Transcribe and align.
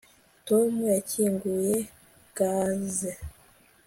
Tom 0.47 0.71
yakinguye 0.95 1.73
gaze 2.37 3.11